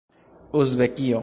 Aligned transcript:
uzbekio 0.61 1.19